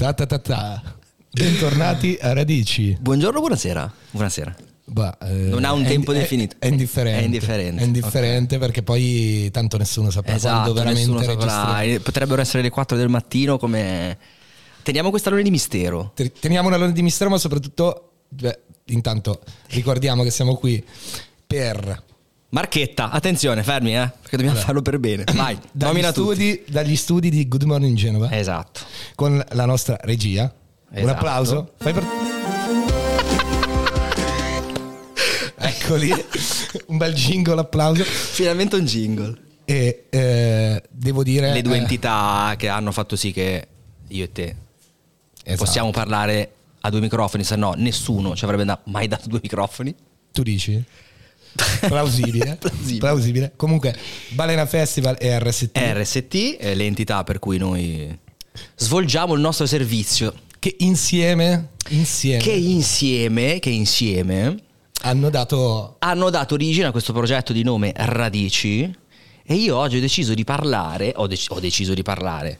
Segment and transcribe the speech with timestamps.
[0.00, 0.82] Ta ta ta ta.
[1.30, 2.96] Bentornati a Radici.
[2.98, 3.92] Buongiorno, buonasera.
[4.12, 4.56] Buonasera.
[4.86, 6.56] Bah, eh, Non ha un tempo è- definito.
[6.58, 7.20] È, indifferente.
[7.20, 7.82] È indifferente.
[7.82, 11.82] È indifferente perché poi tanto nessuno saprà Esatto, quando veramente saprà.
[11.82, 14.16] Eh, Potrebbero essere le 4 del mattino come...
[14.80, 16.12] Teniamo questa luna di mistero.
[16.14, 20.82] Te- Teniamo una luna di mistero, ma soprattutto, beh, intanto ricordiamo che siamo qui
[21.46, 22.04] per
[22.52, 25.22] Marchetta, attenzione, fermi, eh, perché dobbiamo farlo per bene.
[25.34, 26.10] Vai, dagli tutti.
[26.10, 28.80] studi, dagli studi di Good Morning Genova Esatto.
[29.14, 30.52] con la nostra regia.
[30.90, 31.12] Un Esatto.
[31.12, 31.72] applauso.
[31.76, 32.04] Fai per...
[35.58, 36.12] Eccoli,
[36.86, 38.02] un bel jingle, applauso.
[38.02, 39.38] Finalmente un jingle.
[39.64, 41.52] E eh, devo dire...
[41.52, 43.68] Le due eh, entità che hanno fatto sì che
[44.08, 44.56] io e te
[45.44, 45.64] esatto.
[45.64, 49.94] possiamo parlare a due microfoni, se no nessuno ci avrebbe mai dato due microfoni.
[50.32, 50.84] Tu dici?
[51.86, 52.56] Plausibile.
[52.60, 52.98] Plausibile.
[52.98, 53.52] Plausibile.
[53.56, 53.96] Comunque,
[54.30, 55.70] Balena Festival e RST.
[55.76, 58.16] RST è l'entità per cui noi
[58.76, 60.34] svolgiamo il nostro servizio.
[60.58, 64.56] Che insieme, insieme Che insieme, che insieme
[65.02, 65.96] hanno dato...
[66.00, 68.94] hanno dato origine a questo progetto di nome Radici
[69.42, 72.58] e io oggi ho deciso di parlare, ho, dec- ho deciso di parlare,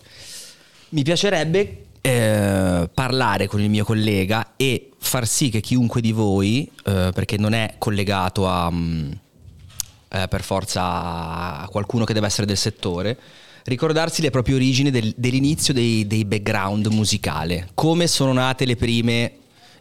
[0.90, 6.70] mi piacerebbe eh, parlare con il mio collega e far sì che chiunque di voi,
[6.84, 9.12] eh, perché non è collegato a, mm,
[10.08, 13.18] eh, per forza a qualcuno che deve essere del settore,
[13.64, 19.32] ricordarsi le proprie origini del- dell'inizio dei, dei background musicale, come sono nate le prime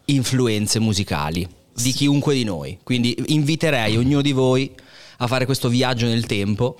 [0.06, 2.78] influenze musicali di chiunque di noi.
[2.82, 4.70] Quindi inviterei ognuno di voi
[5.18, 6.78] a fare questo viaggio nel tempo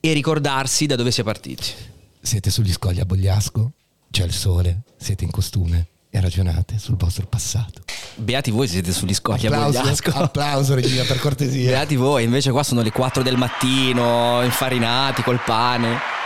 [0.00, 1.64] e ricordarsi da dove si è partiti.
[2.20, 3.72] Siete sugli scogli a Bogliasco,
[4.10, 7.82] c'è il sole, siete in costume e ragionate sul vostro passato.
[8.16, 10.10] Beati voi siete sugli scogli a Applauso, Bogliasco.
[10.10, 11.70] applauso regia per cortesia.
[11.70, 16.16] Beati voi, invece qua sono le 4 del mattino, infarinati col pane.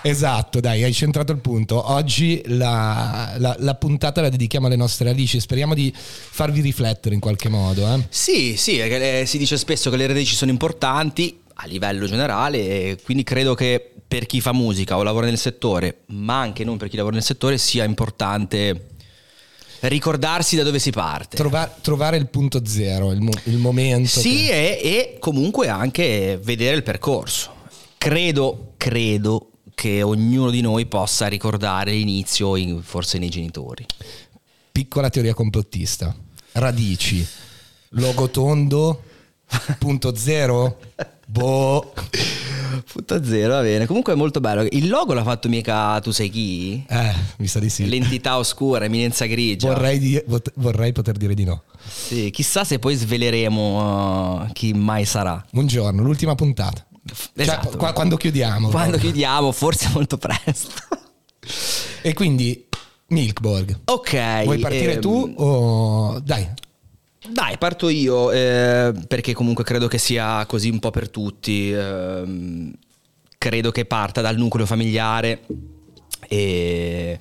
[0.00, 1.90] Esatto, dai, hai centrato il punto.
[1.90, 5.40] Oggi la, la- la puntata la dedichiamo alle nostre radici.
[5.40, 7.86] Speriamo di farvi riflettere in qualche modo.
[7.94, 8.06] eh.
[8.08, 13.24] Sì, sì, eh, si dice spesso che le radici sono importanti a livello generale quindi
[13.24, 16.96] credo che per chi fa musica o lavora nel settore, ma anche non per chi
[16.96, 18.86] lavora nel settore, sia importante
[19.80, 21.36] ricordarsi da dove si parte.
[21.36, 24.20] Trova- trovare il punto zero, il, mo- il momento.
[24.20, 27.54] Sì, che- e, e comunque anche vedere il percorso.
[27.98, 33.84] Credo, credo che ognuno di noi possa ricordare l'inizio in- forse nei genitori.
[34.72, 36.14] Piccola teoria complottista.
[36.52, 37.26] Radici.
[37.90, 39.02] Logo tondo.
[39.78, 40.78] Punto zero.
[41.30, 41.92] Boh.
[42.90, 43.84] Punto zero, va bene.
[43.86, 44.66] Comunque è molto bello.
[44.70, 46.82] Il logo l'ha fatto mica tu sai chi?
[46.88, 47.86] Eh, mi sa di sì.
[47.86, 49.68] L'entità oscura, eminenza grigia.
[49.68, 50.22] Vorrei, di-
[50.54, 51.64] vorrei poter dire di no.
[51.86, 55.44] Sì, chissà se poi sveleremo uh, chi mai sarà.
[55.52, 56.86] Un giorno, l'ultima puntata.
[57.04, 57.76] Cioè, Esatto.
[57.76, 58.68] qua- quando chiudiamo.
[58.68, 59.10] Quando proprio.
[59.10, 60.70] chiudiamo, forse molto presto.
[62.02, 62.66] E quindi,
[63.08, 63.80] Milkborg.
[63.84, 64.44] ok.
[64.44, 66.20] Vuoi partire ehm, tu o...
[66.20, 66.46] Dai,
[67.30, 71.70] Dai, parto io, eh, perché comunque credo che sia così un po' per tutti.
[71.72, 72.72] ehm,
[73.36, 75.42] credo che parta dal nucleo familiare
[76.26, 77.20] e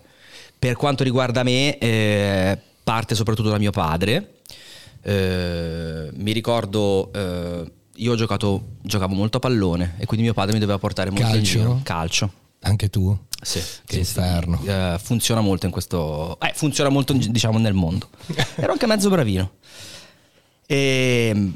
[0.58, 4.34] per quanto riguarda me eh, parte soprattutto da mio padre.
[5.02, 10.54] Eh, mi ricordo, eh, io ho giocato, giocavo molto a pallone e quindi mio padre
[10.54, 11.52] mi doveva portare molto in Calcio?
[11.58, 11.80] giro.
[11.84, 12.32] Calcio.
[12.62, 13.16] anche tu.
[13.40, 14.20] Sì, Che sì, sì.
[14.20, 14.60] inferno.
[14.66, 16.40] Eh, funziona molto in questo.
[16.40, 18.10] Eh, funziona molto, diciamo, nel mondo.
[18.58, 19.52] Ero anche mezzo bravino.
[20.68, 21.52] E,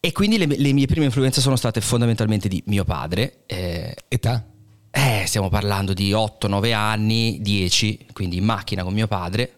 [0.00, 3.40] e quindi le, le mie prime influenze sono state fondamentalmente di mio padre.
[3.46, 4.42] eh, Età?
[4.90, 9.52] eh, stiamo parlando di 8-9 anni, 10, quindi in macchina con mio padre.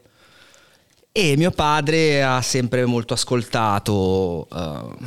[1.12, 5.06] E mio padre ha sempre molto ascoltato, eh,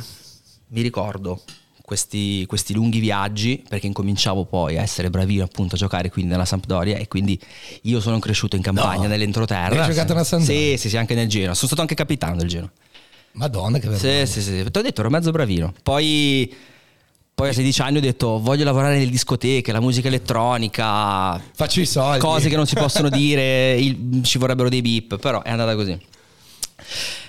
[0.68, 1.42] mi ricordo,
[1.82, 6.44] questi, questi lunghi viaggi, perché incominciavo poi a essere bravino appunto a giocare quindi nella
[6.46, 7.38] Sampdoria e quindi
[7.82, 9.08] io sono cresciuto in campagna No.
[9.08, 9.82] nell'entroterra.
[9.84, 10.56] Hai giocato nella Sampdoria?
[10.72, 11.54] Sì, sì, sì, anche nel Genoa.
[11.54, 12.70] Sono stato anche capitano del Genoa.
[13.34, 14.24] Madonna che vergogna.
[14.26, 14.70] Sì, sì, sì.
[14.70, 15.72] Ti ho detto, ero mezzo bravino.
[15.82, 16.52] Poi,
[17.34, 21.86] poi a 16 anni ho detto, voglio lavorare nelle discoteche, la musica elettronica, Faccio i
[21.86, 22.20] soldi.
[22.20, 25.98] cose che non si possono dire, il- ci vorrebbero dei beep, però è andata così.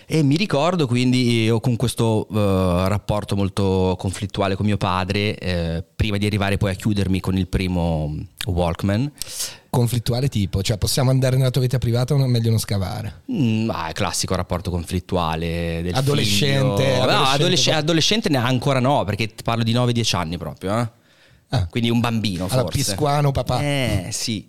[0.08, 5.84] E mi ricordo quindi io con questo eh, rapporto molto conflittuale con mio padre, eh,
[5.96, 8.16] prima di arrivare poi a chiudermi con il primo
[8.46, 9.12] Walkman.
[9.70, 13.24] Conflittuale tipo, cioè possiamo andare nella tua vita privata o meglio non scavare?
[13.32, 16.96] Mm, ah, classico rapporto conflittuale del Adolescente, figlio.
[16.98, 17.78] No, adolescente, adolesce- no?
[17.78, 20.90] adolescente ne- ancora no, perché parlo di 9-10 anni proprio, eh.
[21.50, 22.78] Ah, Quindi un bambino alla forse.
[22.78, 23.62] Pisquano papà.
[23.62, 24.48] Eh, sì.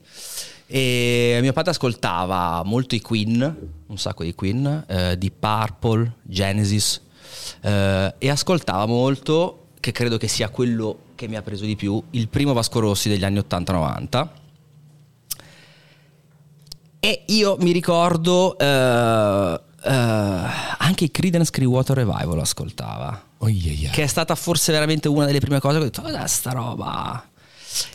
[0.66, 7.00] E mio padre ascoltava molto i Queen, un sacco di Queen, eh, di Purple, Genesis,
[7.60, 12.02] eh, e ascoltava molto, che credo che sia quello che mi ha preso di più,
[12.10, 14.28] il primo Vasco Rossi degli anni 80-90.
[16.98, 19.90] E io mi ricordo eh, eh,
[20.78, 23.22] anche i Creedence Clearwater Revival ascoltava.
[23.38, 23.90] Oh, yeah, yeah.
[23.92, 27.24] Che è stata forse veramente una delle prime cose che ho detto, guarda sta roba.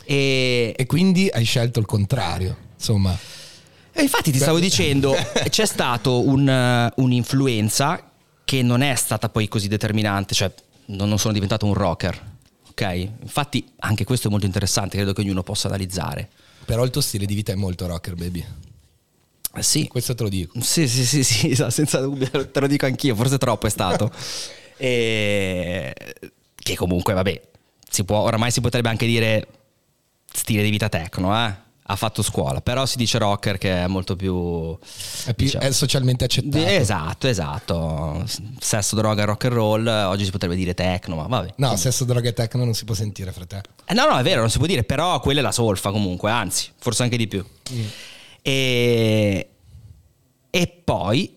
[0.04, 3.16] E, E quindi hai scelto il contrario, insomma.
[3.92, 5.14] e infatti ti stavo dicendo,
[5.48, 8.10] c'è stato un, eh, un'influenza
[8.44, 10.52] che non è stata poi così determinante, cioè
[10.86, 12.30] non, sono diventato un rocker.
[12.70, 13.08] Ok?
[13.22, 16.28] Infatti anche questo è molto interessante, credo che ognuno possa analizzare.
[16.64, 18.44] Però il tuo stile di vita è molto rocker, baby.
[19.60, 20.58] Sì, Questo te lo dico.
[20.62, 24.10] Sì, sì, sì, sì, senza dubbio, te lo dico anch'io, forse troppo è stato.
[24.84, 25.94] E...
[26.56, 27.40] Che comunque, vabbè,
[27.88, 29.46] si può, oramai si potrebbe anche dire
[30.32, 31.54] stile di vita tecno, eh?
[31.84, 34.78] Ha fatto scuola, però si dice rocker che è molto più...
[35.26, 36.64] È, più- diciamo- è socialmente accettato.
[36.64, 38.24] Esatto, esatto.
[38.60, 41.54] Sesso, droga, rock and roll, oggi si potrebbe dire tecno, ma vabbè.
[41.56, 43.64] No, sesso, droga e techno non si può sentire, fratello.
[43.84, 46.30] Eh, no, no, è vero, non si può dire, però quella è la solfa comunque,
[46.30, 47.44] anzi, forse anche di più.
[48.40, 49.48] E,
[50.50, 51.36] e poi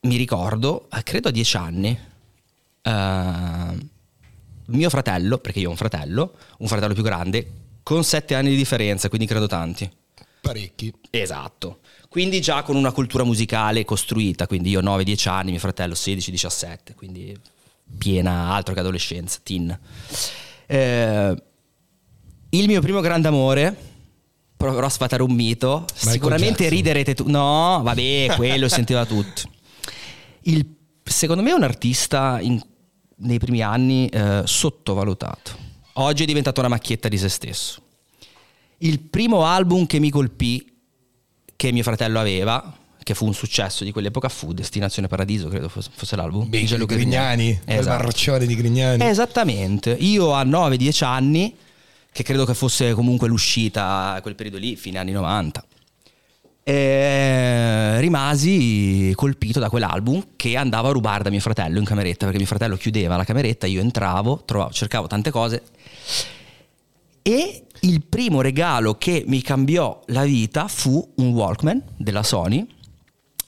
[0.00, 1.98] mi ricordo, eh, credo a dieci anni,
[2.82, 3.76] eh,
[4.66, 7.50] mio fratello, perché io ho un fratello, un fratello più grande,
[7.86, 9.88] con sette anni di differenza, quindi credo tanti.
[10.40, 10.92] Parecchi.
[11.10, 11.78] Esatto.
[12.08, 17.38] Quindi già con una cultura musicale costruita, quindi io 9-10 anni, mio fratello 16-17, quindi
[17.96, 19.78] piena altro che adolescenza, teen.
[20.66, 21.42] Eh,
[22.50, 23.76] il mio primo grande amore,
[24.56, 26.76] proverò a sfatare un mito, sicuramente Jackson.
[26.76, 27.28] riderete tu.
[27.30, 29.48] No, vabbè, quello sentiva tutti.
[30.42, 30.74] Il-
[31.04, 32.60] secondo me è un artista in-
[33.18, 35.65] nei primi anni eh, sottovalutato.
[35.98, 37.80] Oggi è diventato una macchietta di se stesso.
[38.78, 40.74] Il primo album che mi colpì,
[41.56, 46.16] che mio fratello aveva, che fu un successo di quell'epoca, fu Destinazione Paradiso, credo fosse,
[46.16, 46.48] l'album.
[46.48, 47.88] Beh, di Gianluca Grignani, Esatto.
[47.96, 49.02] marroccione di Grignani.
[49.06, 49.92] Esattamente.
[49.98, 51.56] Io a 9-10 anni,
[52.12, 55.64] che credo che fosse comunque l'uscita a quel periodo lì, fine anni 90,
[56.62, 62.36] eh, rimasi colpito da quell'album che andavo a rubare da mio fratello in cameretta, perché
[62.38, 65.62] mio fratello chiudeva la cameretta, io entravo, trovavo- cercavo tante cose.
[67.22, 72.66] E il primo regalo che mi cambiò la vita fu un Walkman della Sony,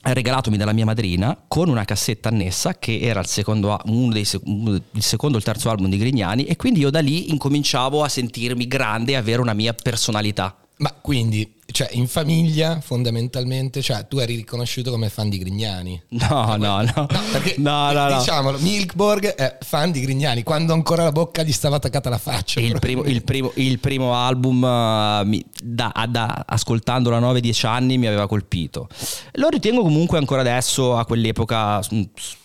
[0.01, 5.03] regalatomi dalla mia madrina, con una cassetta annessa che era il secondo, uno dei il
[5.03, 8.67] secondo o il terzo album di Grignani e quindi io da lì incominciavo a sentirmi
[8.67, 10.55] grande e avere una mia personalità.
[10.79, 16.01] Ma quindi, cioè, in famiglia, fondamentalmente, cioè, tu eri riconosciuto come fan di Grignani.
[16.09, 17.05] No, no, no.
[17.33, 18.17] Perché, no, no, no.
[18.17, 22.61] diciamolo, Milkborg è fan di Grignani, quando ancora la bocca gli stava attaccata alla faccia.
[22.61, 27.97] Il primo, il primo- il primo album, eh, mi- da, da- ascoltandolo a 9-10 anni,
[27.97, 28.87] mi aveva colpito.
[29.33, 31.81] Lo ritengo comunque ancora adesso, a quell'epoca,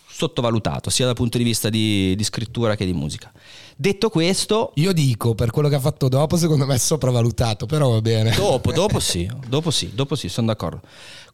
[0.08, 3.32] sottovalutato, sia dal punto di vista di, di scrittura che di musica.
[3.76, 7.90] Detto questo, Io dico, per quello che ha fatto dopo, secondo me è sopravvalutato, però
[7.90, 8.34] va bene.
[8.34, 10.82] dopo, dopo sì, dopo sì, dopo sì, sono d'accordo.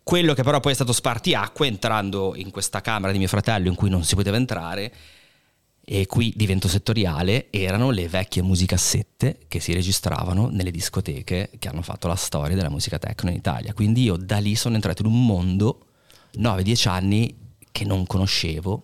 [0.03, 3.75] Quello che però poi è stato spartiacque entrando in questa camera di mio fratello in
[3.75, 4.93] cui non si poteva entrare,
[5.93, 11.83] e qui divento settoriale, erano le vecchie musicassette che si registravano nelle discoteche che hanno
[11.83, 13.75] fatto la storia della musica techno in Italia.
[13.75, 15.87] Quindi io da lì sono entrato in un mondo,
[16.39, 17.37] 9-10 anni,
[17.73, 18.83] che non conoscevo.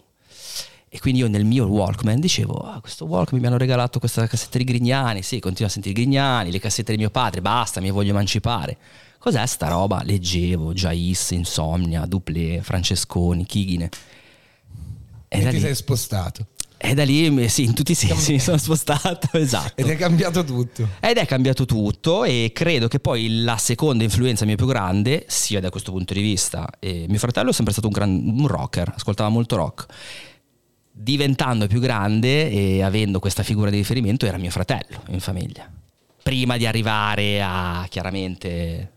[0.88, 4.56] E quindi io nel mio Walkman dicevo, ah, questo Walkman mi hanno regalato questa cassetta
[4.59, 8.11] di Grignani, sì, continuo a sentire Grignani, le cassette di mio padre, basta, mi voglio
[8.11, 8.77] emancipare.
[9.19, 10.02] Cos'è sta roba?
[10.05, 13.88] Leggevo, Jais, Insomnia, Duplé, Francesconi, Chighine.
[15.28, 16.47] E E da ti lì, sei spostato.
[16.76, 19.73] e da lì, mi- sì, in tutti i sensi mi sono spostato, esatto.
[19.83, 20.88] Ed è cambiato tutto.
[21.00, 25.59] Ed è cambiato tutto e credo che poi la seconda influenza mia più grande sia
[25.61, 26.71] da questo punto di vista.
[26.78, 29.87] E mio fratello è sempre stato un, gran- un rocker, ascoltava molto rock.
[30.99, 35.71] Diventando più grande e avendo questa figura di riferimento era mio fratello in famiglia.
[36.23, 38.93] Prima di arrivare a chiaramente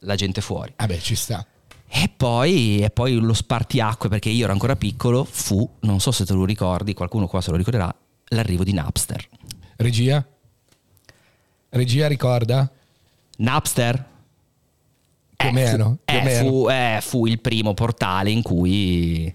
[0.00, 0.74] la gente fuori.
[0.76, 1.44] Vabbè, ci sta.
[1.88, 6.26] E poi, e poi lo spartiacque, perché io ero ancora piccolo, fu, non so se
[6.26, 7.92] te lo ricordi, qualcuno qua se lo ricorderà,
[8.28, 9.26] l'arrivo di Napster.
[9.76, 10.24] Regia?
[11.70, 12.70] Regia ricorda?
[13.38, 14.04] Napster?
[15.34, 19.34] Più Eh, meno, fu, eh, fu- eh, fu il primo portale in cui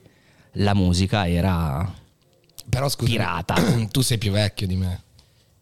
[0.53, 2.01] la musica era...
[2.69, 3.55] Però scusa, Pirata.
[3.91, 5.01] tu sei più vecchio di me.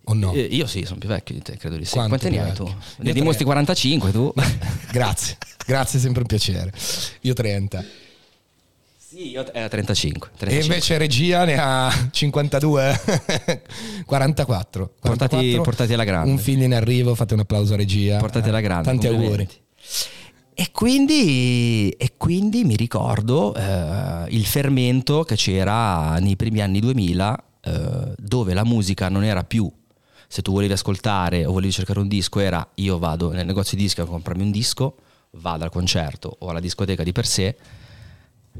[0.06, 0.34] O no?
[0.34, 1.94] Eh, Io sì, sono più vecchio di te, credo di sì.
[1.94, 2.74] Quanto Quanti anni hai tu?
[2.98, 4.34] Ne dimostri 45 tu?
[4.92, 6.74] Grazie, grazie, sempre un piacere.
[7.22, 7.84] Io 30.
[8.98, 10.30] sì, io eh, 35.
[10.34, 10.62] E 35.
[10.62, 13.00] invece regia ne ha 52,
[14.06, 14.94] 44.
[15.00, 15.62] Portati- 44.
[15.62, 16.32] portati alla grande.
[16.32, 18.18] Un figlio in arrivo, fate un applauso a regia.
[18.18, 18.86] Portati alla grande.
[18.86, 19.48] Tanti auguri.
[20.54, 27.44] E quindi, e quindi mi ricordo eh, il fermento che c'era nei primi anni 2000,
[27.62, 29.72] eh, dove la musica non era più
[30.32, 33.84] se tu volevi ascoltare o volevi cercare un disco era io vado nel negozio di
[33.84, 34.96] dischi a comprarmi un disco,
[35.32, 37.58] vado al concerto o alla discoteca di per sé,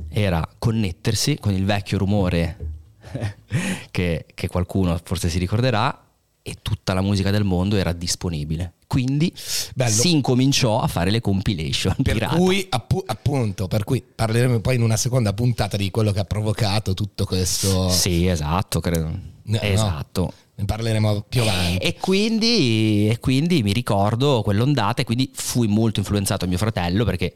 [0.10, 2.58] era connettersi con il vecchio rumore
[3.90, 6.08] che, che qualcuno forse si ricorderà
[6.42, 8.74] e tutta la musica del mondo era disponibile.
[8.92, 9.34] Quindi
[9.74, 9.90] Bello.
[9.90, 11.96] si incominciò a fare le compilation.
[12.04, 12.36] Per pirata.
[12.36, 16.26] cui, appu- appunto, per cui parleremo poi in una seconda puntata di quello che ha
[16.26, 17.88] provocato tutto questo.
[17.88, 19.10] Sì, esatto, credo.
[19.44, 20.34] No, esatto.
[20.56, 21.78] Ne parleremo più avanti.
[21.78, 27.06] E quindi, e quindi mi ricordo quell'ondata e quindi fui molto influenzato da mio fratello
[27.06, 27.34] perché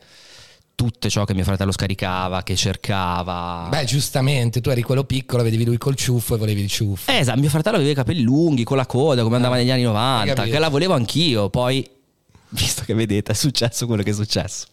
[0.76, 3.68] tutto ciò che mio fratello scaricava, che cercava.
[3.70, 7.10] Beh, giustamente, tu eri quello piccolo, vedevi lui col ciuffo e volevi il ciuffo.
[7.10, 9.72] Eh, esatto, mio fratello aveva i capelli lunghi, con la coda, come andava Eh, negli
[9.72, 10.54] anni hai 90, capito.
[10.54, 11.50] che la volevo anch'io.
[11.50, 11.88] Poi,
[12.50, 14.66] visto che vedete, è successo quello che è successo.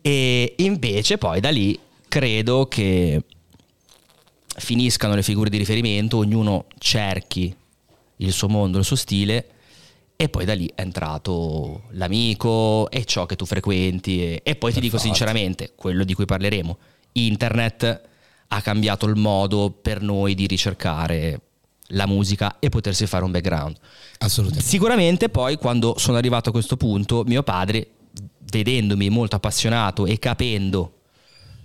[0.00, 3.22] E invece poi da lì credo che
[4.58, 7.54] finiscano le figure di riferimento, ognuno cerchi
[8.16, 9.46] il suo mondo, il suo stile
[10.20, 14.72] e poi da lì è entrato l'amico e ciò che tu frequenti e, e poi
[14.72, 15.06] ti dico forza.
[15.06, 16.76] sinceramente, quello di cui parleremo,
[17.12, 18.00] internet
[18.48, 21.40] ha cambiato il modo per noi di ricercare
[21.92, 23.76] la musica e potersi fare un background.
[24.18, 24.68] Assolutamente.
[24.68, 27.86] Sicuramente poi quando sono arrivato a questo punto, mio padre,
[28.50, 30.94] vedendomi molto appassionato e capendo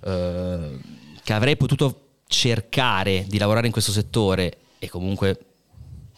[0.04, 0.78] eh,
[1.24, 5.40] che avrei potuto cercare di lavorare in questo settore e comunque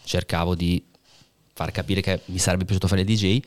[0.04, 0.84] cercavo di
[1.56, 3.40] far capire che mi sarebbe piaciuto fare il DJ,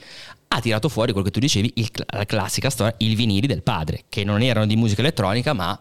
[0.49, 4.05] ha tirato fuori quello che tu dicevi, il- la classica storia, i vinili del padre,
[4.09, 5.79] che non erano di musica elettronica, ma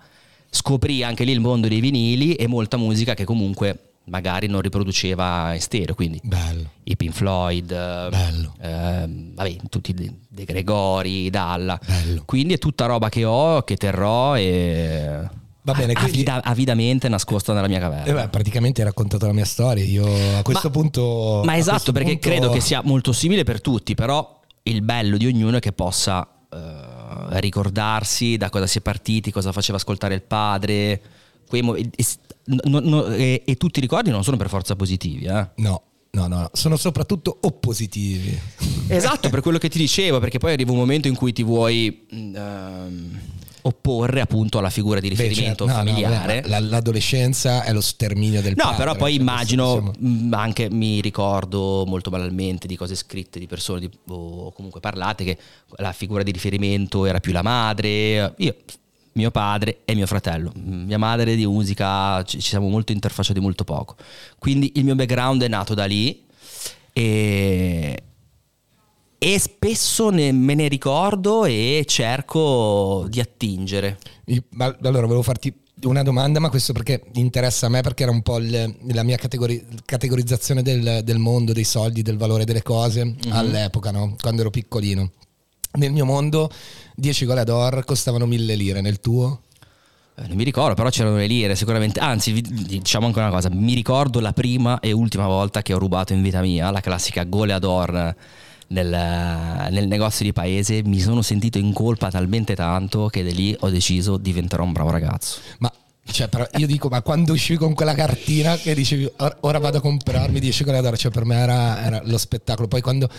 [0.50, 5.54] scoprì anche lì il mondo dei vinili e molta musica che comunque magari non riproduceva
[5.54, 6.72] in stereo, quindi Bello.
[6.84, 8.56] i Pink Floyd, eh, Bello.
[8.60, 11.80] ehm, vabbè, tutti De, De Gregori, Dalla.
[11.86, 12.24] Bello.
[12.26, 15.28] Quindi è tutta roba che ho, che terrò e
[15.68, 18.06] Va bene, a- quindi- avida- avidamente nascosta nella mia caverna.
[18.06, 19.84] Eh beh, praticamente hai raccontato la mia storia.
[19.84, 20.06] Io
[20.38, 21.42] a questo Ma- punto.
[21.44, 25.26] Ma esatto, perché punto- credo che sia molto simile per tutti, però il bello di
[25.28, 30.22] ognuno è che possa eh, ricordarsi da cosa si è partiti, cosa faceva ascoltare il
[30.22, 31.02] padre.
[31.48, 31.90] quei mo- e,
[32.66, 35.26] no- no- e- e tutti i ricordi non sono per forza positivi.
[35.26, 35.48] eh.
[35.58, 35.82] No,
[36.12, 38.38] no, no, no, sono soprattutto oppositivi.
[38.88, 42.06] Esatto, per quello che ti dicevo, perché poi arriva un momento in cui ti vuoi
[42.10, 43.20] ehm,
[43.68, 46.42] opporre appunto alla figura di Beh, riferimento certo, no, no, familiare.
[46.42, 50.34] beh, la- l'adolescenza è lo sterminio del No, padre, però poi questo immagino, possiamo- mh,
[50.34, 55.38] anche mi ricordo molto banalmente di cose scritte di persone di- o comunque parlate che
[55.78, 58.56] la figura di riferimento era più la madre, io,
[59.14, 60.52] mio padre e mio fratello.
[60.56, 63.96] Mh, Mia madre di musica ci, ci siamo molto interfacciati molto poco.
[64.38, 66.24] Quindi il mio background è nato da lì
[66.94, 68.04] e,
[69.20, 73.98] e spesso ne- me ne ricordo e cerco di attingere.
[74.58, 78.38] Allora volevo farti una domanda, ma questo perché interessa a me, perché era un po'
[78.38, 83.16] il- la mia categori- categorizzazione del, del mondo, dei soldi, del valore delle cose Mhm.
[83.32, 84.16] all'epoca, no?
[84.20, 85.12] quando ero piccolino.
[85.74, 86.50] Nel mio mondo
[86.96, 89.42] 10 goleador costavano 1000 lire, nel tuo?
[90.20, 92.00] Eh, Non mi ricordo, però c'erano le lire sicuramente.
[92.00, 96.14] Anzi, diciamo anche una cosa: mi ricordo la prima e ultima volta che ho rubato
[96.14, 98.16] in vita mia la classica goleador
[98.68, 98.88] nel,
[99.72, 100.82] nel negozio di paese.
[100.84, 104.90] Mi sono sentito in colpa talmente tanto che da lì ho deciso diventerò un bravo
[104.92, 105.40] ragazzo.
[105.60, 105.72] Ma
[106.10, 109.80] cioè, però io dico, ma quando uscivi con quella cartina che dicevi "Or- ora vado
[109.80, 112.68] a comprarmi 10 goleador, cioè per me era, era lo spettacolo.
[112.68, 113.10] Poi quando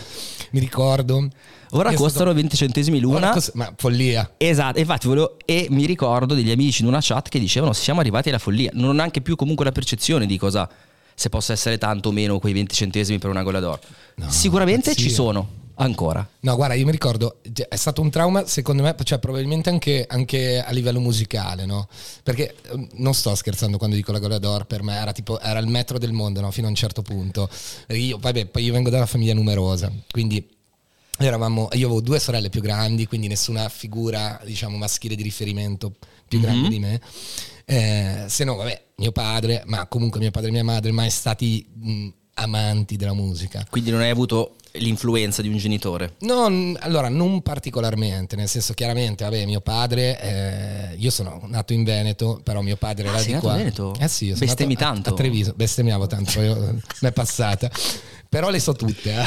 [0.51, 1.27] mi ricordo...
[1.73, 3.29] Ora è stato- costano 20 centesimi l'una.
[3.29, 4.31] cos- ma follia.
[4.37, 8.29] Esatto, infatti volevo, e mi ricordo degli amici in una chat che dicevano siamo arrivati
[8.29, 10.67] alla follia, non ho neanche più comunque la percezione di cosa
[11.19, 13.81] se possa essere tanto o meno quei 20 centesimi per una gola d'oro.
[14.15, 16.25] No, Sicuramente ci sono ancora.
[16.41, 20.05] No, guarda, io mi ricordo, cioè, è stato un trauma, secondo me, cioè probabilmente anche,
[20.07, 21.89] anche a livello musicale, no?
[22.23, 25.59] Perché eh, non sto scherzando quando dico la Gola d'Or, per me era tipo, era
[25.59, 26.51] il metro del mondo, no?
[26.51, 27.49] Fino a un certo punto.
[27.89, 30.45] Io, vabbè, poi io vengo da una famiglia numerosa, quindi
[31.17, 35.91] eravamo, io avevo due sorelle più grandi, quindi nessuna figura, diciamo, maschile di riferimento
[36.29, 36.69] più grande Mhm.
[36.69, 37.01] di me.
[37.71, 41.63] Eh, se no, vabbè, mio padre, ma comunque mio padre e mia madre mai stati
[41.71, 43.63] mh, amanti della musica.
[43.69, 46.15] Quindi non hai avuto l'influenza di un genitore.
[46.21, 51.83] Non, allora, non particolarmente, nel senso chiaramente, vabbè, mio padre, eh, io sono nato in
[51.83, 53.51] Veneto, però mio padre Ah, era di nato qua.
[53.53, 53.95] in Veneto?
[53.99, 55.09] Eh sì, io sono Bestemmi nato a- tanto.
[55.09, 56.55] A, Treviso, bestemmiavo tanto, io-
[57.01, 57.69] mi è passata.
[58.27, 59.23] Però le so tutte, eh.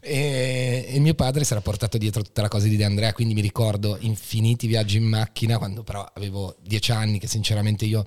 [0.00, 3.34] E, e mio padre si era portato dietro tutta la cosa di De Andrea, quindi
[3.34, 8.06] mi ricordo infiniti viaggi in macchina, quando però avevo dieci anni, che sinceramente io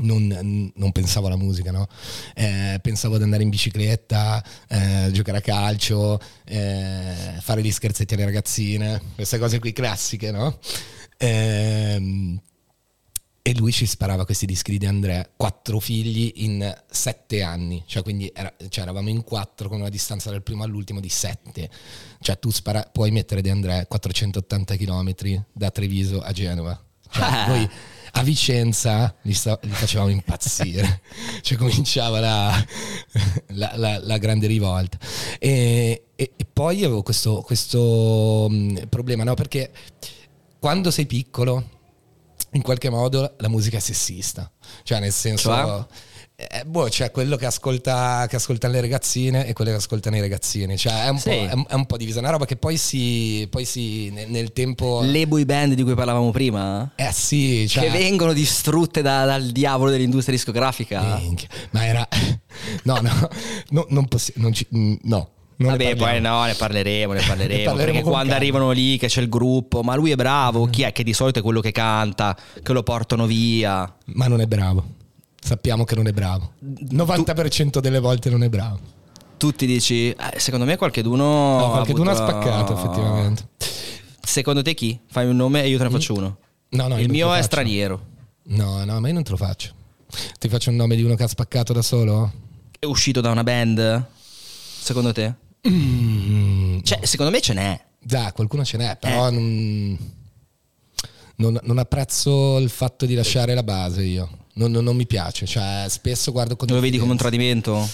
[0.00, 1.88] non, non pensavo alla musica, no?
[2.34, 8.26] Eh, pensavo ad andare in bicicletta, eh, giocare a calcio, eh, fare gli scherzetti alle
[8.26, 10.58] ragazzine, queste cose qui classiche, no?
[13.48, 18.30] E lui ci sparava questi dischi di André, quattro figli in sette anni, cioè quindi
[18.34, 21.70] era- cioè eravamo in quattro con una distanza dal primo all'ultimo di sette.
[22.20, 25.14] Cioè tu spara- puoi mettere De André 480 km
[25.52, 26.78] da Treviso a Genova.
[27.10, 27.46] Cioè, Ah.
[27.46, 27.66] noi
[28.12, 31.00] a Vicenza li, sta- li facevamo impazzire,
[31.40, 32.66] cioè cominciava la,
[33.48, 34.98] la- la- la grande rivolta.
[35.38, 39.32] E, e- e poi avevo questo, questo mh, problema, no?
[39.32, 39.72] Perché
[40.58, 41.76] quando sei piccolo,
[42.52, 44.50] in qualche modo la musica è sessista,
[44.82, 45.50] cioè nel senso...
[45.50, 45.86] Cioè?
[46.40, 50.20] eh, boh, c'è quello che ascolta, che ascoltano le ragazzine e quello che ascoltano i
[50.20, 51.30] ragazzini, cioè è un, Sì.
[51.30, 54.52] po', è è un po' divisa, una roba che poi si, poi si nel, nel
[54.52, 55.00] tempo...
[55.02, 56.92] Le boy band di cui parlavamo prima?
[56.94, 57.84] Eh sì, cioè...
[57.84, 61.16] che vengono distrutte da- dal diavolo dell'industria discografica.
[61.18, 62.08] Minchia, Ma era...
[62.84, 63.28] No, no,
[63.70, 64.50] no non possiamo...
[65.02, 65.30] No.
[65.58, 67.58] Non Vabbè, poi no, ne parleremo, ne parleremo.
[67.58, 68.36] Ne parleremo perché quando calma.
[68.36, 71.40] arrivano lì che c'è il gruppo, ma lui è bravo, chi è che di solito
[71.40, 73.92] è quello che canta, che lo portano via.
[74.14, 74.84] Ma non è bravo.
[75.40, 76.52] Sappiamo che non è bravo.
[76.62, 78.78] 90% delle volte non è bravo.
[79.36, 81.58] Tu ti dici, eh, secondo me qualcheduno.
[81.58, 83.48] No, qualcheduno ha avuto- spaccato effettivamente.
[84.20, 84.98] Secondo te chi?
[85.08, 86.38] Fai un nome e io te ne faccio uno.
[86.70, 88.00] No, no, il mio è straniero.
[88.50, 89.72] No, no, ma io non te lo faccio.
[90.38, 92.32] Ti faccio un nome di uno che ha spaccato da solo?
[92.78, 94.06] È uscito da una band?
[94.80, 95.34] Secondo te?
[95.66, 97.80] Mm, Cioè, secondo me ce n'è.
[98.00, 99.30] Già, qualcuno ce n'è, però Eh.
[99.32, 99.98] non,
[101.36, 104.46] non- non apprezzo il fatto di lasciare la base io.
[104.54, 107.88] Non, non- mi piace, cioè spesso guardo con Lo vedi come un tradimento?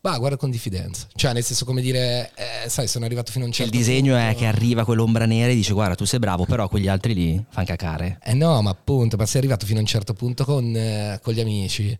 [0.00, 1.06] Ma guarda con diffidenza.
[1.14, 3.84] Cioè, nel senso come dire, eh, sai, sono arrivato fino a un Cioè, certo il
[3.86, 4.38] disegno è punto.
[4.40, 7.66] che arriva quell'ombra nera e dice guarda tu sei bravo, però quegli altri lì fanno
[7.66, 8.18] cacare.
[8.24, 11.34] Eh no, ma appunto, ma sei arrivato fino a un certo punto con, eh, con
[11.34, 11.96] gli amici.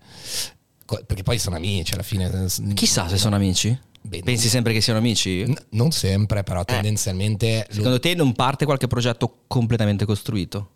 [0.85, 2.49] Co- perché poi sono amici alla fine.
[2.75, 3.79] Chissà se sono amici.
[4.05, 5.45] Beh, Pensi sempre che siano amici?
[5.47, 10.69] N- non sempre, però tendenzialmente lo- Secondo te non parte qualche progetto completamente costruito?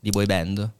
[0.00, 0.70] Di boy band?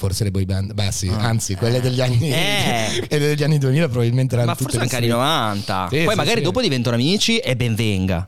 [0.00, 2.36] forse le boy band, beh sì, anzi, quelle degli anni, Ah.
[2.36, 3.04] Eh.
[3.08, 5.88] quelle degli anni 2000 probabilmente erano Ma tutte forse anche anni le- 90.
[5.90, 6.42] Sì, poi sì, magari sì.
[6.44, 8.26] dopo diventano amici e ben venga.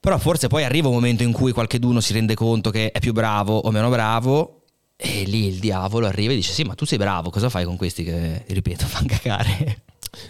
[0.00, 3.12] Però forse poi arriva un momento in cui qualcheduno si rende conto che è più
[3.12, 4.62] bravo o meno bravo
[4.96, 7.76] e lì il diavolo arriva e dice sì ma tu sei bravo, cosa fai con
[7.76, 9.82] questi che, ripeto, fanno cacare?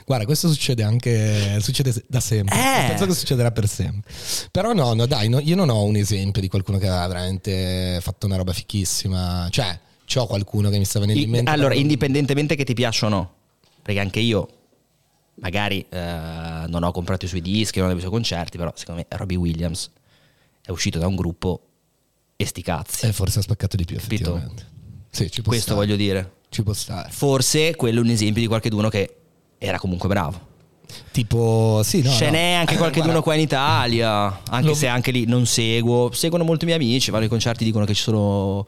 [0.04, 2.56] Guarda, questo succede anche succede da sempre.
[2.56, 2.88] Eh.
[2.88, 4.12] Penso che succederà per sempre.
[4.50, 7.98] Però no, no, dai, no, io non ho un esempio di qualcuno che ha veramente
[8.02, 9.48] fatto una roba fichissima.
[9.50, 11.50] Cioè, c'ho qualcuno che mi sta venendo in mente.
[11.50, 13.32] allora, indipendentemente che ti piaccia o no,
[13.82, 14.48] perché anche io
[15.36, 15.98] magari eh,
[16.66, 19.38] non ho comprato i suoi dischi, non ho i suoi concerti, però secondo me Robbie
[19.38, 19.90] Williams
[20.62, 21.62] è uscito da un gruppo
[22.36, 23.06] e sti cazzi.
[23.06, 24.34] Eh, forse ha spaccato di più, Capito?
[24.36, 24.66] effettivamente.
[25.10, 25.76] Sì, Questo stare.
[25.76, 26.32] voglio dire.
[26.50, 27.10] Ci può stare.
[27.10, 29.19] Forse quello è un esempio di qualcheduno che
[29.62, 30.48] era comunque bravo.
[31.12, 32.10] Tipo, sì, no.
[32.10, 32.30] Ce no.
[32.32, 36.10] n'è anche qualcheduno Guarda, qua in Italia, anche Lo- se anche lì non seguo.
[36.12, 38.66] Seguono molti miei amici, vanno ai concerti, dicono che ci sono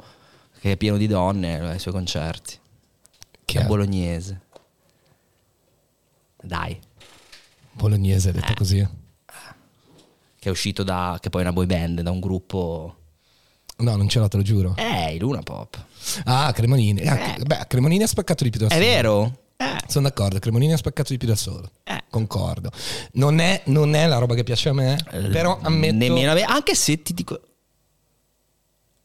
[0.60, 2.58] che è pieno di donne ai suoi concerti.
[3.44, 4.40] Che È bolognese.
[6.42, 6.78] Dai,
[7.72, 8.32] bolognese, Eh.
[8.32, 8.86] detto così.
[10.38, 12.96] che è uscito da che poi è una boy band, da un gruppo
[13.78, 14.74] No, non ce l'ho, te lo giuro.
[14.76, 15.82] Eh, i Luna Pop.
[16.24, 17.00] Ah, Cremonini.
[17.02, 19.38] Ah, Beh, Cremonini ha spaccato di più È vero?
[19.62, 19.76] Eh.
[19.86, 21.70] Sono d'accordo, Cremonini ha spaccato di più da solo.
[21.84, 22.02] Eh.
[22.10, 22.70] Concordo.
[23.12, 24.98] Non è, non è la roba che piace a me,
[25.30, 25.94] però ammetto...
[25.96, 27.40] Nemmeno a me, anche se ti dico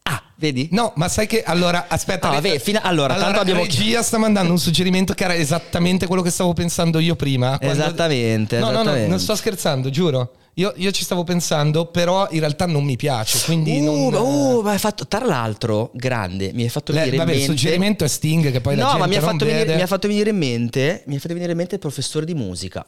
[0.10, 0.70] Ah, vedi?
[0.72, 2.30] No, ma sai che allora aspetta.
[2.30, 6.22] Ah, vabbè, fino- allora, tanto abbiamo- regia sta mandando un suggerimento che era esattamente quello
[6.22, 7.58] che stavo pensando io prima.
[7.58, 9.10] quando- Esattamente, No, no, no, esattamente.
[9.10, 10.32] non sto scherzando, giuro.
[10.58, 14.14] Io, io ci stavo pensando, però in realtà non mi piace, quindi Uh, non...
[14.14, 17.44] uh, ma hai fatto tra l'altro, grande, mi hai fatto Le- venire vabbè, in il
[17.46, 19.64] mente suggerimento è Sting che poi la No, gente ma mi ha, non fatto venire,
[19.66, 19.76] vede.
[19.76, 22.34] mi ha fatto venire in mente, mi ha fatto venire in mente il professore di
[22.34, 22.84] musica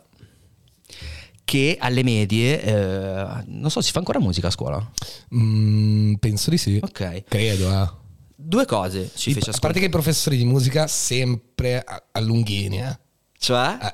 [1.43, 4.91] che alle medie eh, non so, si fa ancora musica a scuola?
[5.35, 6.79] Mm, penso di sì.
[6.81, 7.23] Ok.
[7.27, 7.89] Credo, eh.
[8.35, 9.59] Due cose ci I- fece a ascoltare.
[9.59, 12.97] parte che i professori di musica sempre a, a lunghini, eh.
[13.37, 13.77] Cioè?
[13.81, 13.93] Eh,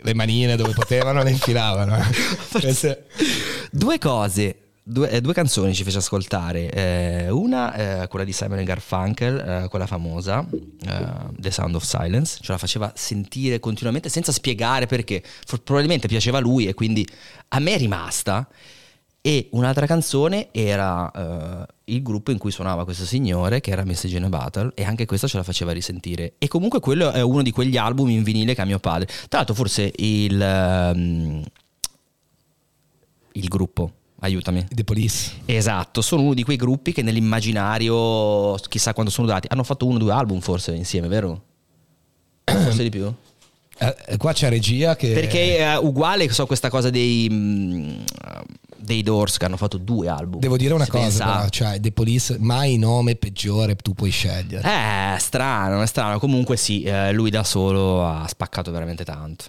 [0.00, 1.96] le manine dove potevano le infilavano.
[3.70, 6.70] Due cose, due, eh, due canzoni ci fece ascoltare.
[6.70, 12.38] Eh, una, eh, quella di Simon Garfunkel, eh, quella famosa, eh, The Sound of Silence,
[12.42, 15.22] ce la faceva sentire continuamente senza spiegare perché.
[15.46, 17.06] For- probabilmente piaceva a lui e quindi
[17.48, 18.48] a me è rimasta.
[19.24, 24.16] E un'altra canzone era eh, il gruppo in cui suonava questo signore, che era Message
[24.16, 26.34] in a Battle, e anche questa ce la faceva risentire.
[26.38, 29.06] E comunque quello è uno di quegli album in vinile che ha mio padre.
[29.06, 31.40] Tra l'altro, forse il, ehm,
[33.34, 34.66] il gruppo, aiutami.
[34.68, 35.42] The Police.
[35.44, 39.96] Esatto, sono uno di quei gruppi che nell'immaginario, chissà quando sono dati, hanno fatto uno
[39.96, 41.42] o due album forse insieme, vero?
[42.42, 43.14] Forse di più.
[44.06, 45.12] Eh, qua c'è regia che...
[45.12, 47.90] Perché è uguale, so, questa cosa dei, mm,
[48.76, 50.40] dei Doors che hanno fatto due album.
[50.40, 54.62] Devo dire una cosa, pensa- però, cioè The Police, mai nome peggiore tu puoi scegliere.
[54.62, 56.18] Eh, strano, è strano.
[56.18, 59.44] Comunque sì, eh, lui da solo ha spaccato veramente tanto.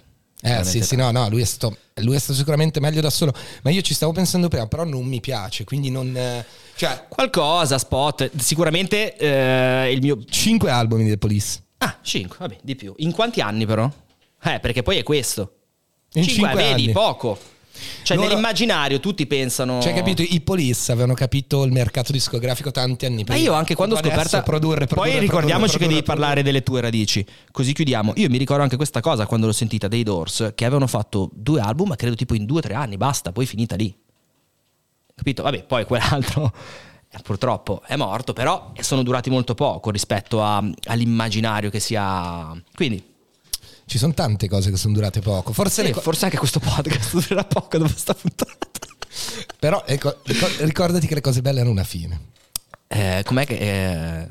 [0.46, 3.32] Eh sì, sì, no, no, lui è, stato, lui è stato sicuramente meglio da solo,
[3.62, 6.14] ma io ci stavo pensando prima, però non mi piace, quindi non...
[6.14, 6.44] eh,
[6.76, 8.30] cioè, Qualcosa, spot.
[8.36, 10.22] Sicuramente eh, il mio.
[10.28, 11.62] cinque album di The Police.
[11.78, 12.92] Ah, 5, vabbè, di più.
[12.98, 13.90] In quanti anni però?
[14.44, 15.52] Eh, perché poi è questo.
[16.14, 16.92] In 5, cinque vedi, anni.
[16.92, 17.38] poco.
[18.04, 19.80] Cioè, Loro- nell'immaginario tutti pensano.
[19.80, 23.40] Cioè, capito, i Police avevano capito il mercato discografico tanti anni Ma prima.
[23.40, 24.42] io anche quando ho scoperto.
[24.42, 27.26] Produrre, produrre, Poi ricordiamoci produrre, che devi produrre, parlare delle tue radici.
[27.50, 28.12] Così chiudiamo.
[28.16, 31.60] Io mi ricordo anche questa cosa quando l'ho sentita dei Doors, che avevano fatto due
[31.60, 33.92] album, ma credo tipo in due o tre anni, basta, poi finita lì.
[35.16, 35.42] Capito?
[35.42, 36.52] Vabbè, poi quell'altro
[37.24, 42.54] purtroppo è morto, però sono durati molto poco rispetto a- all'immaginario che si ha.
[42.74, 43.02] Quindi,
[43.86, 45.52] Ci sono tante cose che sono durate poco.
[45.52, 48.52] Forse sì, co- forse anche questo podcast durerà poco dopo sta puntata.
[49.58, 52.32] Però ecco, ric- ricordati che le cose belle hanno una fine.
[52.86, 53.56] Eh, com'è che.
[53.58, 54.28] eh,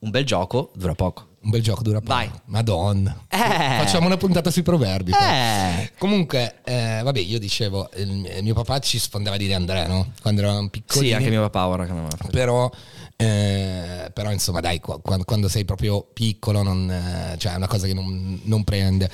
[0.00, 1.28] un bel gioco dura poco.
[1.42, 2.12] Un bel gioco dura poco.
[2.12, 2.30] Vai.
[2.46, 3.24] Madonna.
[3.28, 3.38] Eh.
[3.38, 5.12] Facciamo una puntata sui proverbi.
[5.12, 5.90] Eh.
[5.98, 10.12] Comunque, eh, vabbè, io dicevo, il, mio papà ci sfondava di André, no?
[10.20, 11.08] Quando eravamo piccolini.
[11.08, 12.70] Sì, anche mio papà ora che mi Però,
[13.16, 17.68] eh, però insomma, dai, qua- quando, quando sei proprio piccolo, non, eh, cioè è una
[17.68, 19.10] cosa che non, non prende.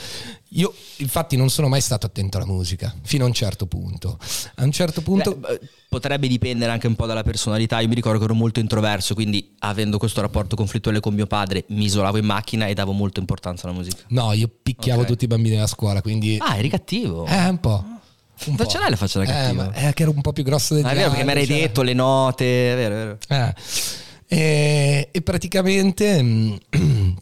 [0.51, 4.19] Io, infatti, non sono mai stato attento alla musica fino a un certo punto.
[4.57, 5.35] A un certo punto.
[5.35, 7.81] Beh, beh, potrebbe dipendere anche un po' dalla personalità.
[7.81, 11.65] Io mi ricordo che ero molto introverso, quindi avendo questo rapporto conflittuale con mio padre,
[11.69, 13.99] mi isolavo in macchina e davo molta importanza alla musica.
[14.09, 15.07] No, io picchiavo Ok.
[15.09, 16.37] tutti i bambini della scuola, quindi.
[16.41, 17.27] Ah, eri cattivo.
[17.27, 17.85] Eh, un po'.
[17.85, 17.99] Un
[18.55, 18.67] non po'.
[18.67, 19.63] ce l'hai la faccia da Eh, cattivo.
[19.65, 21.47] ma è che ero un po' più grosso del Ah, è vero perché mi hai
[21.47, 23.19] cioè- detto le note, è vero, è vero.
[23.29, 23.55] Eh.
[24.29, 26.55] E, e praticamente mm,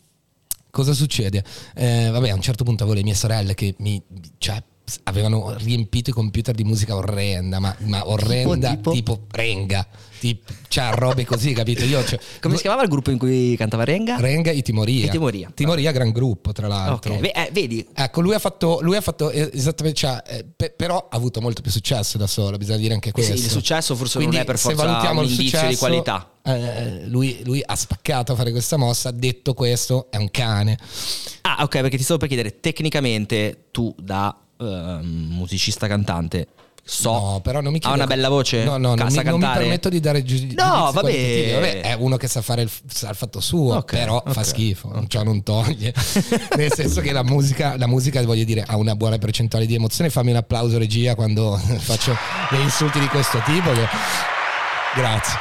[0.74, 1.42] cosa succede?
[1.74, 4.02] Eh, vabbè, a un certo punto avevo le mie sorelle che mi
[4.38, 4.60] cioè,
[5.04, 9.26] avevano riempito i computer di musica orrenda, ma, ma orrenda Tipo, tipo, tipo?
[9.30, 9.86] renga,
[10.24, 11.84] tipo, cioè robe così, capito?
[11.84, 14.16] Io, cioè, Come si chiamava il gruppo in cui cantava Renga?
[14.16, 15.04] Renga e Timoria.
[15.04, 15.50] E Timoria.
[15.54, 17.14] Timoria, gran gruppo, tra l'altro.
[17.14, 20.72] Ok, ve- eh, vedi, Ecco, lui ha fatto, lui ha fatto esattamente, cioè, eh, pe-
[20.74, 23.44] però ha avuto molto più successo da solo, bisogna dire anche Eh sì, questo.
[23.46, 25.78] il successo forse Quindi, non è per se forza valutiamo un il indizio di successo,
[25.86, 26.30] qualità.
[26.44, 30.78] eh, lui, lui ha spaccato a fare questa mossa, detto questo, è un cane.
[31.42, 36.46] Ah, ok, perché ti stavo per chiedere, tecnicamente tu da ehm, musicista cantante
[36.86, 38.62] so no, però non mi ha chiede una bella voce?
[38.62, 41.00] No, no, non mi, non mi permetto di dare giu- giudizi vabbè.
[41.00, 41.52] qualitativi.
[41.52, 44.46] Vabbè, è uno che sa fare il, sa il fatto suo, Ok, però fa ok,
[44.46, 45.94] schifo, cioè non toglie.
[46.56, 50.10] Nel senso che la musica, la musica, voglio dire, ha una buona percentuale di emozione.
[50.10, 52.14] Fammi un applauso regia quando faccio
[52.50, 53.72] dei insulti di questo tipo.
[53.72, 53.88] che-
[54.96, 55.38] Grazie.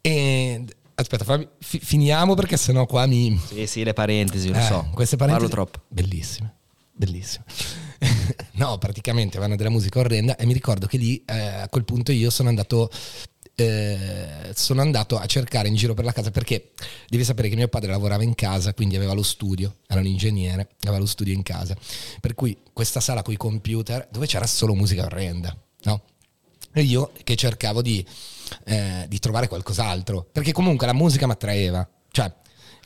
[0.00, 3.40] E aspetta, fammi- fi- finiamo perché sennò qua mi...
[3.48, 4.88] Sì, sì, le parentesi, lo Eh, so.
[4.94, 5.84] Queste parentesi Parlo troppo.
[5.88, 6.54] Bellissime,
[6.92, 7.44] bellissime.
[8.52, 12.12] no, praticamente vanno della musica orrenda e mi ricordo che lì eh, a quel punto
[12.12, 12.90] io sono andato
[13.58, 16.72] eh, sono andato a cercare in giro per la casa perché
[17.08, 20.68] devi sapere che mio padre lavorava in casa, quindi aveva lo studio, era un ingegnere,
[20.82, 21.74] aveva lo studio in casa.
[22.20, 26.02] Per cui questa sala con i computer dove c'era solo musica orrenda, no?
[26.72, 28.06] E io che cercavo di,
[28.64, 31.88] eh, di trovare qualcos'altro, perché comunque la musica mi attraeva.
[32.10, 32.30] Cioè,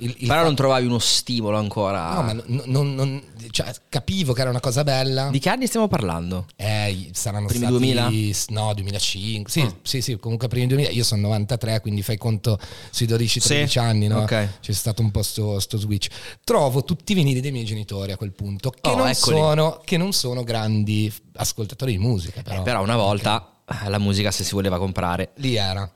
[0.01, 2.15] il, il Però non trovavi uno stimolo ancora.
[2.15, 5.29] No, ma non, non- non- cioè, capivo che era una cosa bella.
[5.31, 6.47] Di che anni stiamo parlando?
[6.57, 8.11] Eh, saranno Primi stati 2000?
[8.49, 9.51] No, 2005.
[9.51, 9.75] Sì, Ah.
[9.83, 10.91] sì, sì, comunque primi 2000.
[10.91, 12.59] Io sono 93, quindi fai conto
[12.91, 14.21] sui 12-13 Sì, anni, no?
[14.23, 14.59] ok.
[14.61, 16.09] C'è stato un po' sto, sto switch.
[16.45, 19.97] Trovo tutti i vinili dei miei genitori a quel punto, che, Oh, non, sono, che
[19.97, 22.61] non sono grandi ascoltatori di musica, però.
[22.61, 25.31] Eh, Però una volta eh, la musica se si voleva comprare.
[25.37, 25.91] Lì era.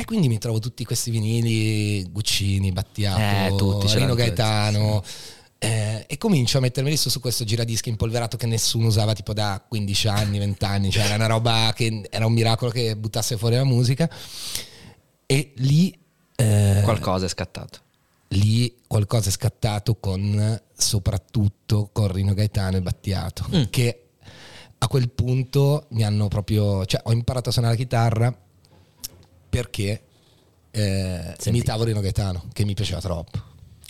[0.00, 5.02] E quindi mi trovo tutti questi vinili, Guccini, Battiato, Eh, tutti, Rino Gaetano.
[5.58, 9.60] eh, e comincio a mettermi su, su questo giradischi impolverato che nessuno usava tipo da
[9.66, 13.56] 15 anni, 20 anni, cioè era una roba che era un miracolo che buttasse fuori
[13.56, 14.08] la musica.
[15.26, 15.92] E lì,
[16.36, 17.80] eh, Qualcosa è scattato.
[18.28, 23.62] lì qualcosa è scattato con soprattutto con Rino Gaetano e Battiato, Mm.
[23.70, 24.02] che
[24.78, 28.38] a quel punto mi hanno proprio, cioè ho imparato a suonare la chitarra
[29.48, 30.02] perché
[30.70, 33.38] eh, imitavo Rino Gaetano, che mi piaceva troppo.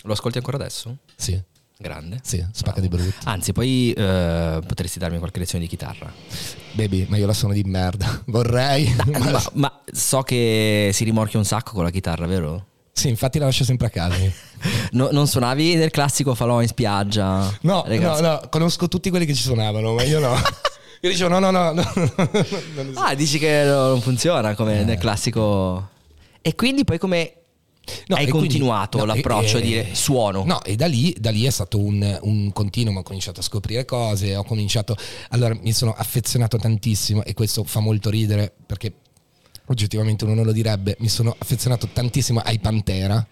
[0.03, 0.97] Lo ascolti ancora adesso?
[1.15, 1.39] Sì,
[1.77, 2.19] Grande.
[2.23, 3.13] sì, spacca di brutto.
[3.25, 6.11] Anzi, poi eh, potresti darmi qualche lezione di chitarra.
[6.73, 8.21] Baby, ma io la suono di merda.
[8.27, 8.93] Vorrei.
[9.17, 12.65] ma- ma, ma so che si rimorchia un sacco con la chitarra, vero?
[12.91, 14.15] Sì, infatti la lascio sempre a casa.
[14.91, 17.49] No- non suonavi nel classico falò in spiaggia?
[17.61, 18.21] No, Ragazzi.
[18.21, 20.35] no, no, conosco tutti quelli che ci suonavano, ma io no.
[21.01, 21.83] Io dicevo no, no, no, no.
[22.95, 24.83] Ah, dici che no- non funziona come Eh.
[24.83, 25.89] nel classico.
[26.41, 27.33] E quindi poi come
[28.05, 30.43] No, Hai e quindi- continuato no, l'approccio e- a dire suono.
[30.45, 33.83] No, e da lì, da lì è stato un, un continuo, ho cominciato a scoprire
[33.83, 34.95] cose, ho cominciato,
[35.29, 38.93] allora mi sono affezionato tantissimo e questo fa molto ridere perché
[39.67, 43.25] oggettivamente uno non lo direbbe, mi sono affezionato tantissimo ai Pantera.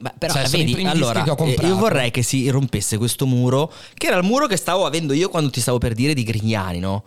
[0.00, 4.16] Beh, però Cioè, vedi, allora eh, io vorrei che si rompesse questo muro, che era
[4.16, 7.04] il muro che stavo avendo io quando ti stavo per dire di Grignani, no?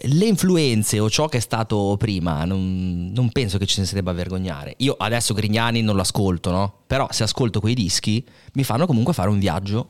[0.00, 4.12] Le influenze o ciò che è stato prima, non, non penso che ci si debba
[4.12, 4.74] vergognare.
[4.78, 6.80] Io adesso Grignani non lo ascolto, no?
[6.88, 9.88] Però se ascolto quei dischi mi fanno comunque fare un viaggio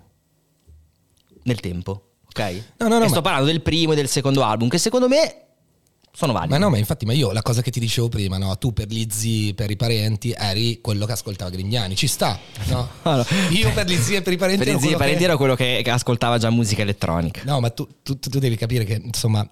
[1.44, 2.62] nel tempo, ok?
[2.78, 5.08] No, no, no, e sto ma- parlando del primo e del secondo album, che secondo
[5.08, 5.47] me
[6.12, 6.52] sono validi.
[6.52, 8.56] Ma no, ma infatti, ma io la cosa che ti dicevo prima, no?
[8.58, 11.94] Tu per gli zii, per i parenti, eri quello che ascoltava Grignani.
[11.96, 12.88] Ci sta, no?
[13.02, 14.98] Allora, Io per gli zii e per i parenti per i ero zii e quello
[14.98, 17.42] parenti che- ero quello che, ascoltava già musica elettronica.
[17.44, 19.48] No, ma tu, tu- tu devi capire che, insomma,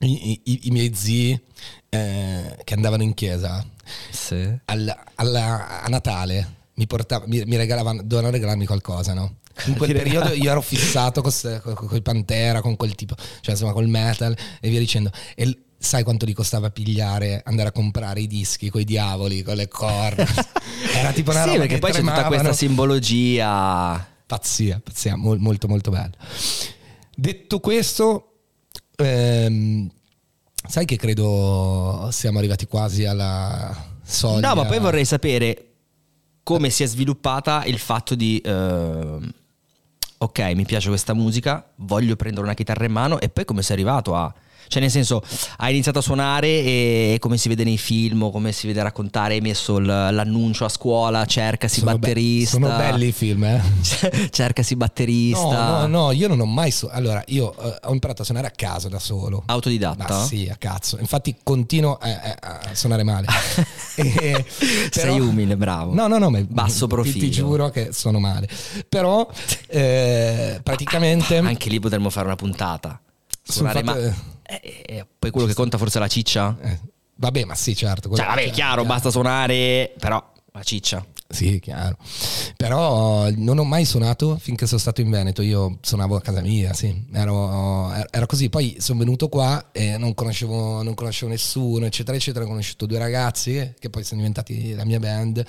[0.00, 1.40] i, i- i miei zii
[1.88, 3.64] eh, che andavano in chiesa
[4.10, 4.48] Sì.
[4.64, 9.36] al- alla- a Natale mi, portava- mi, mi regalavano, dovevano regalarmi qualcosa, no?
[9.66, 11.32] In quel periodo io ero fissato con
[11.92, 15.10] i Pantera, con quel tipo, cioè insomma col metal e via dicendo.
[15.34, 19.56] E sai quanto gli costava pigliare, andare a comprare i dischi con i diavoli, con
[19.56, 20.24] le corna?
[20.94, 22.42] Era tipo una sì, roba perché che poi c'è tutta tremavano.
[22.42, 24.06] questa simbologia.
[24.26, 26.14] Pazzia, pazzia, mol- molto molto bello.
[27.14, 28.32] Detto questo,
[28.96, 29.90] ehm,
[30.66, 34.48] sai che credo siamo arrivati quasi alla soglia.
[34.48, 35.66] No, ma poi vorrei sapere
[36.42, 38.40] come si è sviluppata il fatto di...
[38.44, 39.32] ehm,
[40.22, 43.74] ok, mi piace questa musica, voglio prendere una chitarra in mano e poi come sei
[43.74, 44.32] arrivato a...
[44.68, 45.22] Cioè nel senso,
[45.58, 49.34] hai iniziato a suonare e come si vede nei film, o come si vede raccontare,
[49.34, 52.50] hai messo l'annuncio a scuola, cercasi Sono be- batterista.
[52.58, 53.60] sono belli i film, eh?
[54.30, 55.80] cercasi No, batterista.
[55.80, 58.52] no, no, io non ho mai su- Allora, io eh, ho imparato a suonare a
[58.54, 59.42] casa da solo.
[59.46, 60.06] Autodidatta?
[60.08, 60.98] Ma sì, a cazzo.
[60.98, 63.26] Infatti continuo a, a- a suonare male.
[63.94, 64.44] E-
[64.90, 65.92] Sei umile, bravo.
[65.94, 67.18] No, no, no, ma Basso ti- profilo.
[67.18, 68.48] Ti, giuro che sono male.
[68.88, 69.28] Però
[69.68, 71.36] eh, praticamente...
[71.36, 72.98] Anche lì potremmo fare una puntata.
[73.42, 73.96] Suonare, ma...
[73.96, 76.56] eh, eh, poi quello che conta forse è la ciccia?
[76.62, 76.80] eh,
[77.16, 78.14] vabbè, ma sì, certo.
[78.14, 81.04] Cioè, vabbè, certo, chiaro, basta suonare, però la ciccia.
[81.32, 81.96] Sì, chiaro.
[82.56, 85.40] Però non ho mai suonato finché sono stato in Veneto.
[85.40, 87.04] Io suonavo a casa mia, sì.
[87.12, 88.50] Ero, era così.
[88.50, 92.44] Poi sono venuto qua e non conoscevo, non conoscevo nessuno, eccetera, eccetera.
[92.44, 95.42] Ho conosciuto due ragazzi che poi sono diventati la mia band,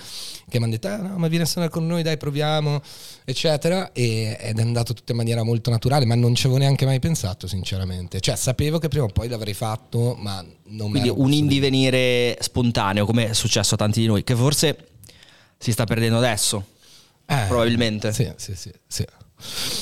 [0.50, 2.82] che mi hanno detto, ah, no, ma vieni a suonare con noi, dai, proviamo,
[3.26, 3.92] eccetera.
[3.92, 7.00] E, ed è andato tutto in maniera molto naturale, ma non ci avevo neanche mai
[7.00, 8.22] pensato, sinceramente.
[8.22, 13.32] Cioè, sapevo che prima o poi l'avrei fatto, ma non Quindi un indivenire spontaneo, come
[13.32, 14.88] è successo a tanti di noi, che forse
[15.64, 16.66] si sta perdendo adesso,
[17.26, 18.12] Eh, probabilmente.
[18.12, 18.72] Sì, sì, sì.
[18.86, 19.06] sì.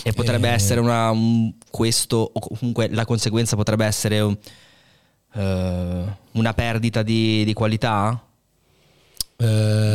[0.03, 4.37] E potrebbe Eh, essere una, un- questo, o comunque la conseguenza potrebbe essere un-
[5.33, 8.21] eh, una perdita di, di qualità
[9.37, 9.45] Eh,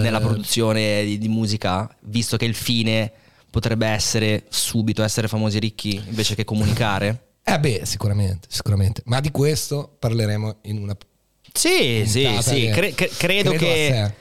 [0.03, 3.13] nella produzione di, di musica, visto che il fine
[3.51, 7.23] potrebbe essere subito essere famosi e ricchi invece che comunicare.
[7.45, 9.03] Eh beh, sicuramente, sicuramente.
[9.05, 10.97] Ma di questo parleremo in una
[11.53, 14.15] Sì, sì, sì, cre- cre- credo, credo che...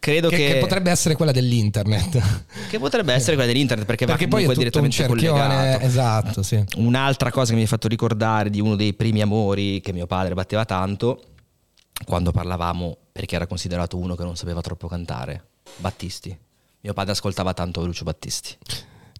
[0.00, 2.20] Credo che, che, che potrebbe essere quella dell'internet.
[2.70, 5.56] che potrebbe essere quella dell'internet perché, Perché va poi è comunque tutto un direttamente cerchione,
[5.56, 5.84] collegato.
[5.84, 6.64] esatto, sì.
[6.76, 10.32] Un'altra cosa che mi hai fatto ricordare di uno dei primi amori che mio padre
[10.34, 11.22] batteva tanto,
[12.06, 16.36] quando parlavamo, perché era considerato uno che non sapeva troppo cantare, Battisti.
[16.80, 18.56] Mio padre ascoltava tanto Lucio Battisti.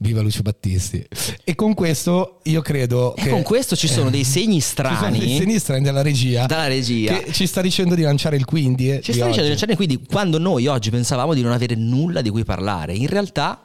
[0.02, 1.06] Viva Lucio Battisti.
[1.44, 4.86] E con questo io credo E che con questo ci sono dei segni ci sono
[4.88, 7.18] strani dei segni strani della regia dalla regia.
[7.18, 8.90] che ci sta dicendo di lanciare il quindi.
[8.90, 9.58] eh, Ci di sta dicendo, oggi.
[9.58, 13.62] cioè, quindi quando noi oggi pensavamo di non avere nulla di cui parlare, in realtà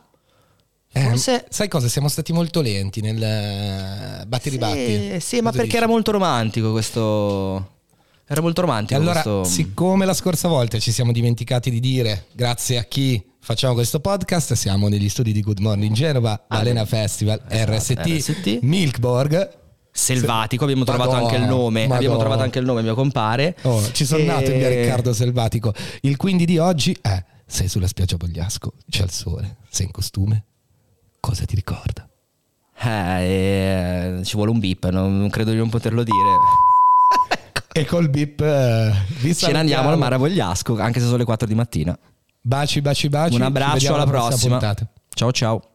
[0.92, 1.46] Eh, forse...
[1.50, 1.88] sai cosa?
[1.88, 5.10] Siamo stati molto lenti nel eh, batti ribatti.
[5.14, 5.78] Sì, sì, ma perché dici?
[5.78, 7.70] era molto romantico questo...
[8.28, 9.44] Era molto romantico allora, questo...
[9.46, 14.54] siccome la scorsa volta ci siamo dimenticati di dire grazie a chi facciamo questo podcast,
[14.54, 18.60] siamo negli studi di Good Morning Genova, Balena Festival, esatto, RST, RST.
[18.64, 19.50] Milkborg.
[19.92, 22.20] Selvatico, abbiamo trovato Madonna, anche il nome, abbiamo Madonna.
[22.20, 23.56] trovato anche il nome mio compare.
[23.62, 25.74] Oh, ci sono E- nato in via Riccardo Selvatico.
[26.02, 30.44] Il quindi di oggi è: sei sulla spiaggia Bogliasco, c'è il sole, sei in costume,
[31.20, 32.10] cosa ti ricorda?
[32.78, 32.90] Eh,
[34.18, 36.14] eh, ci vuole un beep, non, non credo di non poterlo dire.
[37.78, 41.18] E col bip eh, vi Ce ne andiamo al mare a Vogliasco, anche se sono
[41.18, 42.00] le 4 di mattina.
[42.48, 43.34] Baci, baci, baci.
[43.34, 44.60] Un Ci abbraccio, alla prossima.
[45.16, 45.75] Ciao ciao.